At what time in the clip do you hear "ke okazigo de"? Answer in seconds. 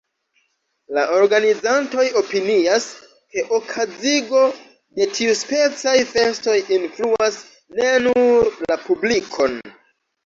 3.35-5.09